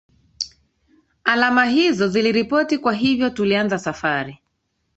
[1.23, 4.39] alama hizo ziliripoti kwa hivyo tulianza safari